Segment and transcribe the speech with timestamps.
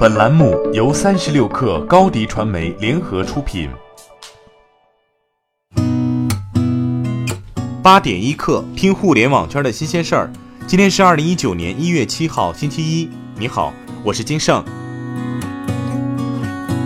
[0.00, 3.68] 本栏目由三十六氪高低传媒联合出品。
[7.82, 10.32] 八点一刻，听互联网圈的新鲜事儿。
[10.66, 13.10] 今天是二零一九年一月七号，星期一。
[13.38, 14.64] 你好，我是金盛。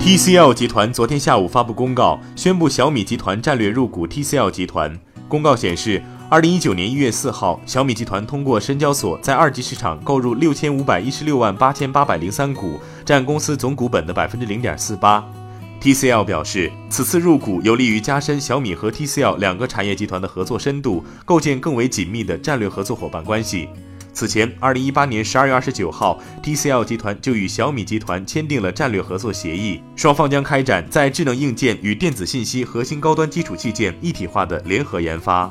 [0.00, 4.98] TCL 集团昨天下午发布公告，宣布小米集团战略入股 TCL 集团。
[5.28, 6.02] 公告显示。
[6.34, 15.24] 二零一九年一月四号，小米集团通过深交所在二级市场购入六千五百一十六万八千八百零三股，占公司总股本的百分之零点四八。
[15.80, 23.68] TCL 表示，此次入股有利于加深小米和 TCL 两个产业集团的合作深度，构建更为紧密的战略合作伙伴关系。
[24.12, 35.48] 此前，二零一八年十二月二十九号，TCL 集团就与小米集团签订了战略合作协议，双方将开展在智能硬件与电子信息核心高端基础器件一体化的联合研发。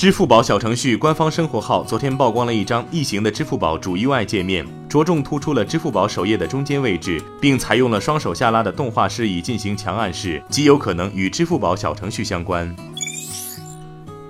[0.00, 12.74] 支付宝小程序官方生活号昨天曝光了一张异形的支付宝主 UI 界面，着重突出了支付宝首页的中间位置，并采用了双手下拉的动画示意进行强暗示，极有可能与支付宝小程序相关。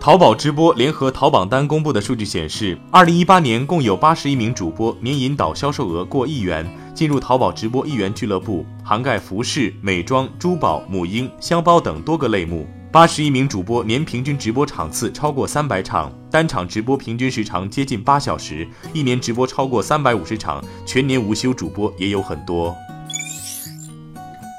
[0.00, 12.66] 淘宝直播联合淘宝单公布的数据显示，二零一八年共有八十一名主播年引导销售额过亿元，进入淘宝直播亿元俱乐部，涵盖服饰、美妆、珠宝、母婴、箱包等多个类目。
[12.92, 22.74] 八十一名主播年平均直播场次超过三百场，单场直播平均时长接近八小时，一年直播超过三百五十场，全年无休主播也有很多。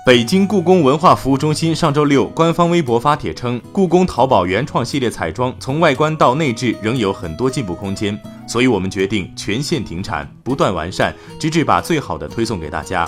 [0.06, 13.06] 北京故宫文化服务中心上周六官方微博发帖称，故宫淘宝原创系列彩妆从外观到内置仍有很多进步空间，所以我们决定全线停产，不断完善，直至把最好的推送给大家。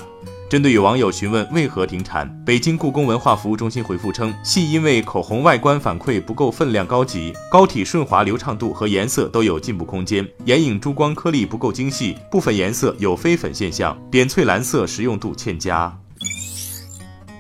[0.54, 15.92] 针对有网友询问为何停产，北京故宫文化服务中心回复称，系因为口红外观反馈不够分量高级，膏体顺滑流畅度和颜色都有进步空间，眼影珠光颗粒不够精细，部分颜色有飞粉现象，点翠蓝色实用度欠佳。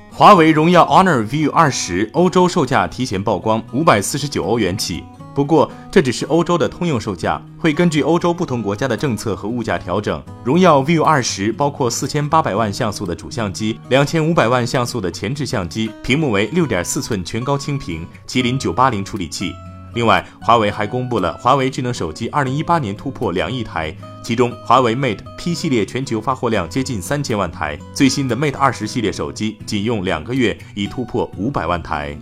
[0.09, 5.03] 华为荣耀 Honor View 二十欧洲售价提前曝光，五百四十九欧元起。
[5.33, 10.21] 不过，这只是欧洲的通用售价，会根据欧洲不同国家的政策和物价调整。
[10.43, 19.53] 荣耀 View 二十包括四千八百万像素的主相机，两千五百万像素的前置相机，屏幕为六点四寸全高清屏，麒麟九八零处理器。
[19.95, 32.17] 另外，华为还公布了华为智能手机二零一八年突破两亿台，其中华为 Mate P 系列全球发货量接近三千万台，最新的 Mate 二十系列手机仅用两个月已突破五百万台。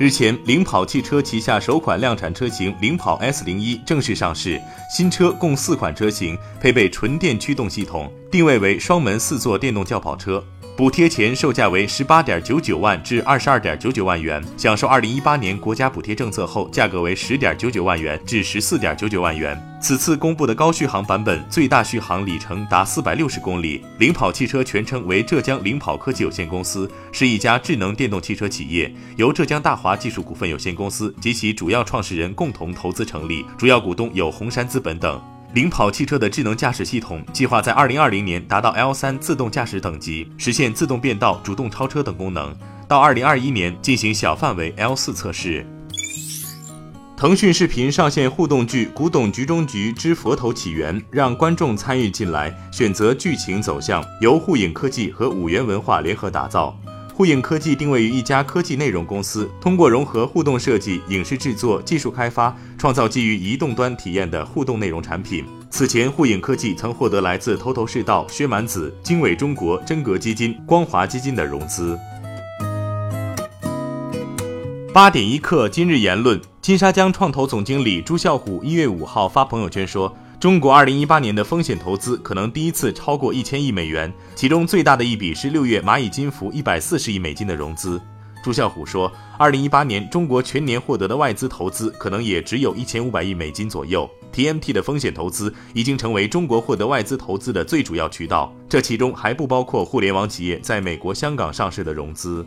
[0.00, 4.58] 日前，领跑汽车旗下首款量产车型领跑 S 零一正式上市。
[4.90, 10.42] 新车共四款车型，配备纯电驱动系统，定位为双门四座电动轿跑车。
[10.74, 19.69] 补贴前售价为十八点九九万至二十二点九九万元，享受二零一八年国家补贴政策后，价格为十点九九万元至十四点九九万元。
[19.80, 23.82] 此次公布的高续航版本，最大续航里程达四百六十公里。
[23.98, 35.18] 领跑汽车全称为浙江领跑科技有限公司，是一家智能电动汽车企业，由浙江大华技术股份有限公司及其主要创始人共同投资成立，主要股东有红杉资本等。
[35.54, 42.54] 领跑汽车的智能驾驶系统计划在二零二零年达到 L 三自动驾驶等级，实现自动变道、主动超车等功能。
[42.86, 45.66] 到二零二一年进行小范围 L 四测试。
[47.20, 56.74] 腾讯视频上线互动剧《古董局中局之佛头起源》，让观众参与进来，选择剧情走向，由互影科技和五元文化联合打造。
[57.12, 65.44] 互影科技定位于一家科技内容公司，通过融合互动设计、影视制作、技术开发，创造基于移动端体验的互动内容产品。
[65.68, 71.98] 此前，互影科技曾获得来自头头是道、薛蛮子、经纬中国、真格基金、光华基金的融资。
[74.94, 80.16] 八点一刻，今日言论：金沙江创投总经理朱啸虎一月五号发朋友圈说。
[80.38, 88.00] 中国二零一八年的风险投资可能第一次超过一千亿美元，其中最大的一笔是六月蚂蚁金服一百四十亿美金的融资。
[88.40, 94.08] 朱啸虎说，二零一八年中国全年获得的外资投资可能也只有一千五百亿美金左右。
[94.32, 102.46] TMT 的风险投资已经成为中国获得外资投资的最主要渠道，这其中还不包括互联网企业在美国、香港上市的融资。